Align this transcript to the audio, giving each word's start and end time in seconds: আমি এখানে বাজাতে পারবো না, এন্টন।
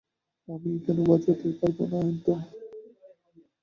আমি 0.47 0.69
এখানে 0.77 1.01
বাজাতে 1.09 1.47
পারবো 1.59 1.83
না, 1.91 1.97
এন্টন। 2.03 2.39